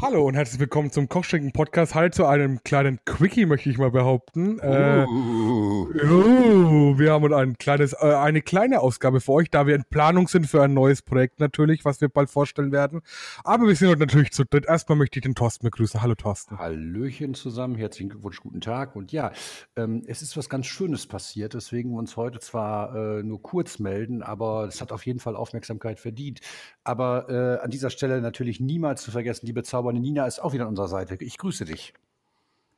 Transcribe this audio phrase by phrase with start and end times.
[0.00, 1.94] Hallo und herzlich willkommen zum Kochschinken Podcast.
[1.94, 4.58] Halt zu einem kleinen Quickie, möchte ich mal behaupten.
[4.58, 5.86] Äh, Uh.
[5.92, 10.28] oh, wir haben ein kleines, äh, eine kleine Ausgabe für euch, da wir in Planung
[10.28, 13.02] sind für ein neues Projekt natürlich, was wir bald vorstellen werden.
[13.44, 14.66] Aber wir sind heute natürlich zu dritt.
[14.66, 16.00] Erstmal möchte ich den Thorsten begrüßen.
[16.00, 16.58] Hallo Thorsten.
[16.58, 18.96] Hallöchen zusammen, herzlichen Glückwunsch, guten Tag.
[18.96, 19.32] Und ja,
[19.76, 23.78] ähm, es ist was ganz Schönes passiert, deswegen wir uns heute zwar äh, nur kurz
[23.78, 26.40] melden, aber es hat auf jeden Fall Aufmerksamkeit verdient.
[26.84, 30.64] Aber äh, an dieser Stelle natürlich niemals zu vergessen, die bezaubernde Nina ist auch wieder
[30.64, 31.16] an unserer Seite.
[31.18, 31.94] Ich grüße dich.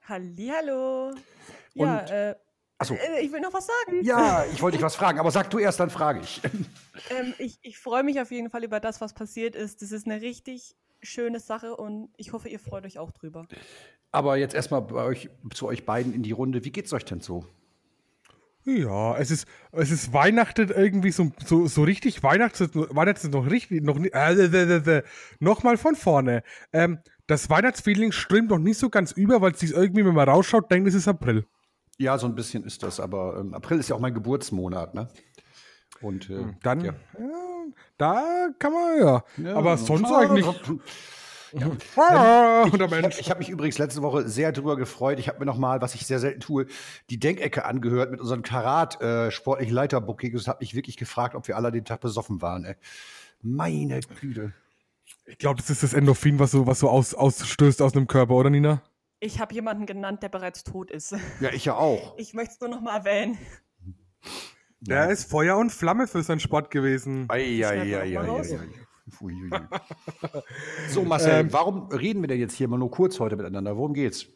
[0.09, 1.13] Hallihallo.
[1.75, 2.35] Ja, äh,
[2.79, 2.95] Achso.
[2.95, 4.03] äh, ich will noch was sagen.
[4.03, 6.41] Ja, ich wollte dich was fragen, aber sag du erst, dann frage ich.
[7.11, 9.83] Ähm, ich ich freue mich auf jeden Fall über das, was passiert ist.
[9.83, 13.47] Das ist eine richtig schöne Sache und ich hoffe, ihr freut euch auch drüber.
[14.13, 16.65] Aber jetzt erstmal bei euch, zu euch beiden in die Runde.
[16.65, 17.45] Wie geht's euch denn so?
[18.67, 23.49] Ja, es ist, es ist Weihnachten irgendwie so, so, so richtig Weihnachten, Weihnachten ist noch
[23.49, 25.03] richtig, noch nicht, äh, äh, äh, äh,
[25.39, 26.43] noch mal von vorne.
[26.73, 30.29] Ähm, das Weihnachtsfeeling strömt noch nicht so ganz über, weil es sich irgendwie, wenn man
[30.29, 31.47] rausschaut, denkt, es ist April.
[31.99, 35.09] Ja, so ein bisschen ist das, aber ähm, April ist ja auch mein Geburtsmonat, ne?
[36.01, 36.95] Und äh, Dann, ja.
[37.19, 37.65] ja,
[37.99, 39.25] da kann man, ja.
[39.37, 40.45] Ja, Aber sonst eigentlich.
[41.59, 42.65] Ja.
[42.67, 45.19] Ich, ich, ich habe mich übrigens letzte Woche sehr drüber gefreut.
[45.19, 46.67] Ich habe mir noch mal, was ich sehr selten tue,
[47.11, 50.35] die Denkecke angehört mit unserem Karat äh, sportlichen Leiterbooking.
[50.35, 52.65] Und habe mich wirklich gefragt, ob wir alle den Tag besoffen waren.
[52.65, 52.77] Ey.
[53.43, 54.53] Meine Güte.
[55.25, 58.35] Ich glaube, das ist das Endorphin, was so, was so aus, ausstößt aus dem Körper,
[58.35, 58.83] oder Nina?
[59.19, 61.15] Ich habe jemanden genannt, der bereits tot ist.
[61.41, 62.17] Ja, ich ja auch.
[62.19, 63.39] Ich möchte es nur noch mal erwähnen.
[64.81, 67.27] Der ist Feuer und Flamme für seinen Sport gewesen.
[67.29, 68.86] Ei, ei, ei, ei, ei, ei.
[70.89, 73.77] So, Marcel, Ähm, warum reden wir denn jetzt hier mal nur kurz heute miteinander?
[73.77, 74.27] Worum geht's?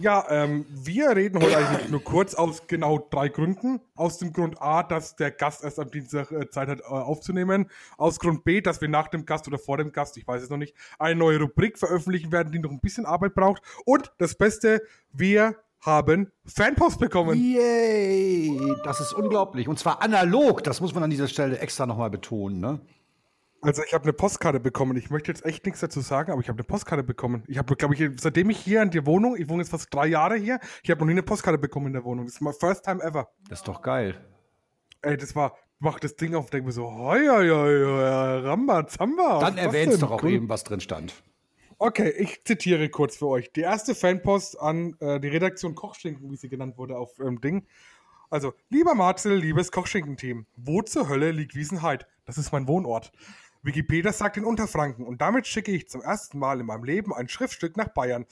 [0.00, 3.80] Ja, ähm, wir reden heute eigentlich nur kurz aus genau drei Gründen.
[3.94, 7.68] Aus dem Grund A, dass der Gast erst am Dienstag äh, Zeit hat äh, aufzunehmen.
[7.98, 10.48] Aus Grund B, dass wir nach dem Gast oder vor dem Gast, ich weiß es
[10.48, 13.60] noch nicht, eine neue Rubrik veröffentlichen werden, die noch ein bisschen Arbeit braucht.
[13.84, 14.80] Und das Beste,
[15.12, 17.38] wir haben Fanpost bekommen.
[17.38, 18.58] Yay!
[18.84, 19.68] Das ist unglaublich.
[19.68, 22.80] Und zwar analog, das muss man an dieser Stelle extra nochmal betonen, ne?
[23.62, 24.96] Also ich habe eine Postkarte bekommen.
[24.96, 27.44] Ich möchte jetzt echt nichts dazu sagen, aber ich habe eine Postkarte bekommen.
[27.46, 30.06] Ich habe, glaube ich, seitdem ich hier in der Wohnung, ich wohne jetzt fast drei
[30.06, 32.24] Jahre hier, ich habe noch nie eine Postkarte bekommen in der Wohnung.
[32.24, 33.28] Das ist my first time ever.
[33.48, 34.18] Das ist doch geil.
[35.02, 39.40] Ey, das war, mach das Ding auf, denke mir so, hoi, hoi, hoi, Ramba, Zamba.
[39.40, 40.30] Dann erwähnst doch auch Cool.
[40.30, 41.12] eben, was drin stand.
[41.78, 43.52] Okay, ich zitiere kurz für euch.
[43.52, 47.66] Die erste Fanpost an äh, die Redaktion Kochschinken, wie sie genannt wurde auf ähm, Ding.
[48.28, 52.06] Also, lieber Marcel, liebes Kochschinken-Team, wo zur Hölle liegt Wiesenheid?
[52.26, 53.12] Das ist mein Wohnort.
[53.62, 57.28] Wikipedia sagt in Unterfranken und damit schicke ich zum ersten Mal in meinem Leben ein
[57.28, 58.26] Schriftstück nach Bayern.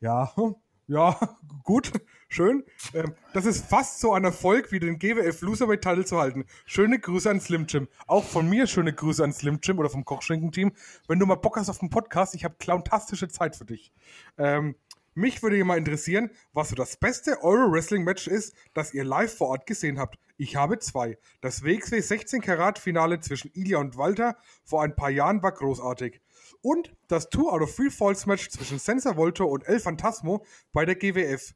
[0.00, 0.32] Ja,
[0.88, 1.18] ja,
[1.62, 1.92] gut,
[2.28, 2.64] schön.
[2.92, 6.44] Ähm, das ist fast so ein Erfolg wie den GWF Loserweight Title zu halten.
[6.66, 7.88] Schöne Grüße an Slim Jim.
[8.06, 10.72] Auch von mir schöne Grüße an Slim Jim oder vom Kochschinken-Team.
[11.06, 13.92] Wenn du mal Bock hast auf einen Podcast, ich habe clowntastische Zeit für dich.
[14.36, 14.74] Ähm,
[15.14, 19.66] mich würde mal interessieren, was so das beste Euro-Wrestling-Match ist, das ihr live vor Ort
[19.66, 20.18] gesehen habt.
[20.36, 21.18] Ich habe zwei.
[21.40, 26.20] Das WXW 16 Karat Finale zwischen Ilya und Walter vor ein paar Jahren war großartig.
[26.62, 30.84] Und das Two out of Three Falls Match zwischen Sensor Volto und El Phantasmo bei
[30.84, 31.54] der GWF.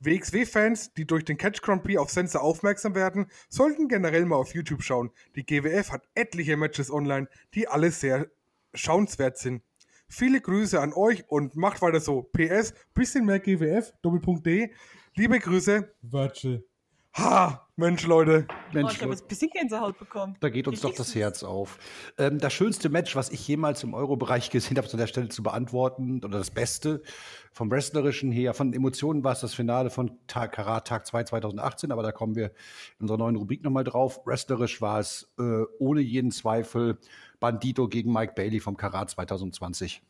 [0.00, 4.54] WXW-Fans, die durch den Catch Grand Prix auf Sensor aufmerksam werden, sollten generell mal auf
[4.54, 5.10] YouTube schauen.
[5.34, 8.30] Die GWF hat etliche Matches online, die alle sehr
[8.74, 9.62] schauenswert sind.
[10.10, 12.22] Viele Grüße an euch und macht weiter so.
[12.22, 14.72] PS, bisschen mehr GWF, Doppelpunkt D.
[15.14, 16.66] Liebe Grüße, Virgil.
[17.18, 18.46] Ha, Mensch, Leute.
[18.48, 20.36] Oh, Mensch, ich habe jetzt ein bisschen Gänsehaut bekommen.
[20.38, 21.16] da geht uns doch das?
[21.16, 21.78] Herz auf.
[22.16, 25.42] Ähm, das schönste Match, was ich jemals im Euro-Bereich gesehen habe, an der Stelle zu
[25.42, 27.02] beantworten, oder das Beste
[27.52, 31.90] vom Wrestlerischen her, von Emotionen war es das Finale von Tag, Karat Tag 2 2018,
[31.90, 34.20] aber da kommen wir in unserer neuen Rubrik nochmal drauf.
[34.24, 36.98] Wrestlerisch war es äh, ohne jeden Zweifel
[37.40, 40.02] Bandito gegen Mike Bailey vom Karat 2020.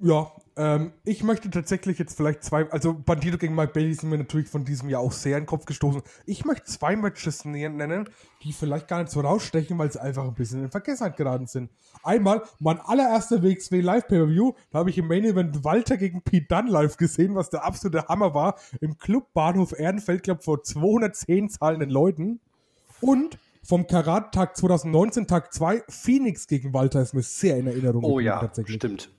[0.00, 4.18] Ja, ähm, ich möchte tatsächlich jetzt vielleicht zwei, also Bandito gegen Mike Bailey sind mir
[4.18, 6.02] natürlich von diesem Jahr auch sehr in den Kopf gestoßen.
[6.26, 8.08] Ich möchte zwei Matches nä- nennen,
[8.42, 11.70] die vielleicht gar nicht so rausstechen, weil sie einfach ein bisschen in Vergessenheit geraten sind.
[12.02, 16.46] Einmal mein allererster WXW Live Pay-Per-View, da habe ich im Main Event Walter gegen Pete
[16.48, 21.48] Dunn live gesehen, was der absolute Hammer war, im Club Bahnhof Ehrenfeld, glaube vor 210
[21.50, 22.40] zahlenden Leuten.
[23.00, 28.04] Und vom Karat Tag 2019, Tag 2, Phoenix gegen Walter ist mir sehr in Erinnerung
[28.04, 28.76] Oh geblieben, ja, tatsächlich.
[28.76, 29.10] stimmt.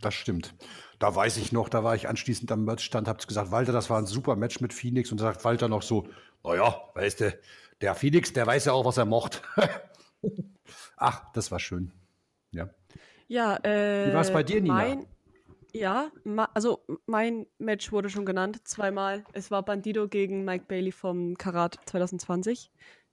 [0.00, 0.54] Das stimmt.
[0.98, 3.98] Da weiß ich noch, da war ich anschließend am Merchstand, hab's gesagt, Walter, das war
[3.98, 6.08] ein super Match mit Phoenix und da sagt Walter noch so,
[6.44, 7.38] naja, weißt du,
[7.80, 9.42] der Phoenix, der weiß ja auch, was er mocht.
[10.96, 11.92] Ach, das war schön.
[12.50, 12.68] Ja.
[13.28, 14.74] Ja, äh, Wie war's bei dir, Nina?
[14.74, 15.06] Mein,
[15.72, 19.24] ja, ma, also mein Match wurde schon genannt, zweimal.
[19.32, 22.70] Es war Bandido gegen Mike Bailey vom Karat 2020.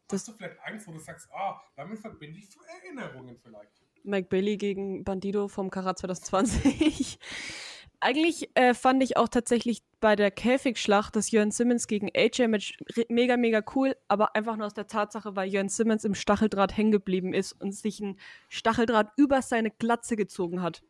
[0.07, 2.50] Das, Hast du vielleicht eins, wo du sagst, ah, damit verbinde ich
[2.84, 3.87] Erinnerungen vielleicht?
[4.03, 7.19] Mike Bailey gegen Bandido vom Karat 2020.
[7.99, 12.77] Eigentlich äh, fand ich auch tatsächlich bei der Käfigschlacht das Jörn Simmons gegen AJ-Match
[13.09, 16.91] mega, mega cool, aber einfach nur aus der Tatsache, weil Jörn Simmons im Stacheldraht hängen
[16.91, 20.83] geblieben ist und sich ein Stacheldraht über seine Glatze gezogen hat.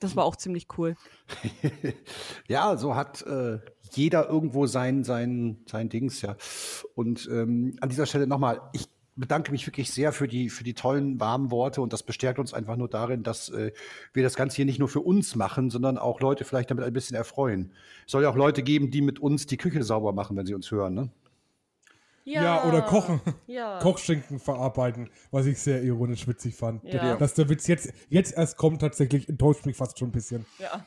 [0.00, 0.96] Das war auch ziemlich cool.
[2.48, 3.60] ja, so hat äh,
[3.92, 6.36] jeder irgendwo sein, sein, sein Dings, ja.
[6.94, 10.74] Und ähm, an dieser Stelle nochmal, ich bedanke mich wirklich sehr für die, für die
[10.74, 13.72] tollen, warmen Worte und das bestärkt uns einfach nur darin, dass äh,
[14.12, 16.92] wir das Ganze hier nicht nur für uns machen, sondern auch Leute vielleicht damit ein
[16.92, 17.72] bisschen erfreuen.
[18.06, 20.54] Es soll ja auch Leute geben, die mit uns die Küche sauber machen, wenn sie
[20.54, 21.10] uns hören, ne?
[22.24, 23.20] Ja, ja oder kochen.
[23.46, 23.78] Ja.
[23.82, 26.82] Kochschinken verarbeiten, was ich sehr ironisch witzig fand.
[26.84, 27.16] Ja.
[27.16, 30.46] Dass der Witz jetzt, jetzt erst kommt, tatsächlich enttäuscht mich fast schon ein bisschen.
[30.58, 30.86] Ja.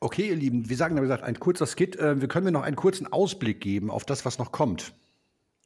[0.00, 1.96] Okay, ihr Lieben, wir sagen, wie gesagt, ein kurzer Skit.
[1.96, 4.94] Äh, wir können mir noch einen kurzen Ausblick geben auf das, was noch kommt.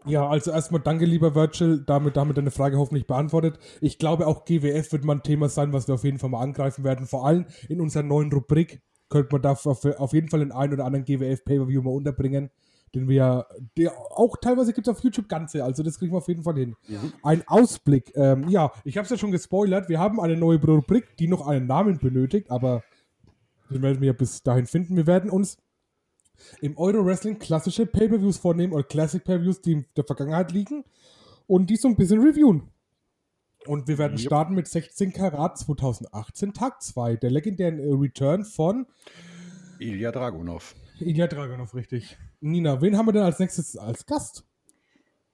[0.07, 3.59] Ja, also erstmal danke, lieber Virgil, damit, damit deine Frage hoffentlich beantwortet.
[3.81, 6.43] Ich glaube, auch GWF wird mal ein Thema sein, was wir auf jeden Fall mal
[6.43, 7.07] angreifen werden.
[7.07, 10.85] Vor allem in unserer neuen Rubrik könnte man da auf, jeden Fall den einen oder
[10.85, 12.51] anderen GWF-Pay-Per-View mal unterbringen,
[12.95, 16.29] den wir der auch teilweise gibt es auf YouTube ganze, also das kriegen wir auf
[16.29, 16.77] jeden Fall hin.
[16.89, 16.99] Ja.
[17.23, 21.17] Ein Ausblick, ähm, ja, ich habe es ja schon gespoilert, wir haben eine neue Rubrik,
[21.19, 22.83] die noch einen Namen benötigt, aber
[23.69, 24.97] den werden wir bis dahin finden.
[24.97, 25.59] Wir werden uns
[26.61, 30.85] im Euro-Wrestling klassische Pay-Per-Views vornehmen oder Classic Pay-Per-Views, die in der Vergangenheit liegen
[31.47, 32.71] und die so ein bisschen reviewen.
[33.67, 34.27] Und wir werden yep.
[34.27, 38.87] starten mit 16 Karat 2018, Tag 2, der legendären äh, Return von
[39.79, 40.75] Ilya Dragunov.
[40.99, 42.17] Ilya Dragunov, richtig.
[42.41, 44.45] Nina, wen haben wir denn als nächstes als Gast?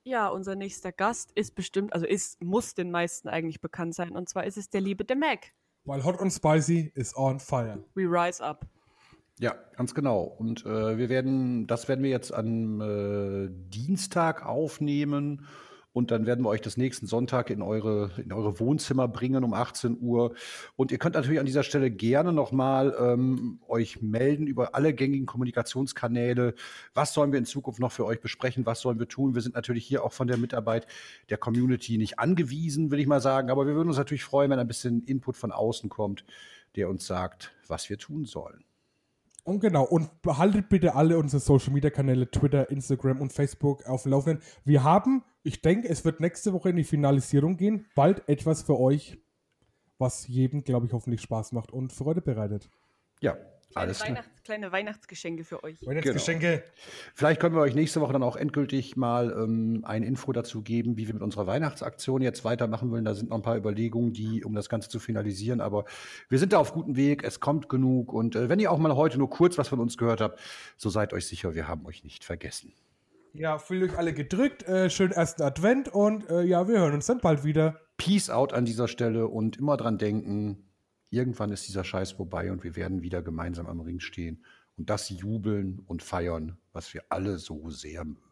[0.03, 4.12] Ja, unser nächster Gast ist bestimmt, also ist, muss den meisten eigentlich bekannt sein.
[4.12, 5.53] Und zwar ist es der liebe The Mac.
[5.85, 7.85] Weil Hot and Spicy is on fire.
[7.94, 8.67] We rise up.
[9.38, 10.23] Ja, ganz genau.
[10.23, 15.47] Und äh, wir werden, das werden wir jetzt am äh, Dienstag aufnehmen
[15.97, 19.55] und dann werden wir euch das nächsten Sonntag in eure, in eure Wohnzimmer bringen um
[19.55, 20.35] 18 Uhr.
[20.77, 25.25] Und ihr könnt natürlich an dieser Stelle gerne nochmal ähm, euch melden über alle gängigen
[25.25, 26.55] Kommunikationskanäle.
[26.93, 28.67] Was sollen wir in Zukunft noch für euch besprechen?
[28.67, 29.35] Was sollen wir tun?
[29.35, 30.87] Wir sind natürlich hier auch von der Mitarbeit
[31.31, 33.49] der Community nicht angewiesen, will ich mal sagen.
[33.49, 36.27] Aber wir würden uns natürlich freuen, wenn ein bisschen Input von außen kommt,
[36.75, 38.67] der uns sagt, was wir tun sollen.
[39.46, 44.02] Und genau, und behaltet bitte alle unsere Social Media Kanäle, Twitter, Instagram und Facebook auf
[44.02, 44.43] dem Laufenden.
[44.64, 47.87] Wir haben, ich denke, es wird nächste Woche in die Finalisierung gehen.
[47.94, 49.19] Bald etwas für euch,
[49.98, 52.69] was jedem, glaube ich, hoffentlich Spaß macht und Freude bereitet.
[53.20, 53.37] Ja,
[53.73, 55.77] Kleine, Weihnachts-, kleine Weihnachtsgeschenke für euch.
[55.85, 56.51] Weihnachtsgeschenke.
[56.59, 56.63] Genau.
[57.15, 60.97] Vielleicht können wir euch nächste Woche dann auch endgültig mal ähm, ein Info dazu geben,
[60.97, 63.05] wie wir mit unserer Weihnachtsaktion jetzt weitermachen wollen.
[63.05, 65.61] Da sind noch ein paar Überlegungen, die, um das Ganze zu finalisieren.
[65.61, 65.85] Aber
[66.29, 67.23] wir sind da auf gutem Weg.
[67.25, 68.13] Es kommt genug.
[68.13, 70.41] Und äh, wenn ihr auch mal heute nur kurz was von uns gehört habt,
[70.77, 72.73] so seid euch sicher, wir haben euch nicht vergessen.
[73.35, 74.63] Ja, fühlt euch alle gedrückt.
[74.63, 77.81] Äh, schönen ersten Advent und äh, ja, wir hören uns dann bald wieder.
[77.99, 80.66] Peace out an dieser Stelle und immer dran denken,
[81.10, 84.44] Irgendwann ist dieser Scheiß vorbei und wir werden wieder gemeinsam am Ring stehen
[84.77, 88.22] und das jubeln und feiern, was wir alle so sehr mögen.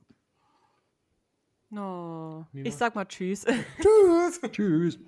[1.76, 3.44] Oh, ich sag mal Tschüss.
[3.44, 4.40] Tschüss.
[4.52, 4.98] tschüss.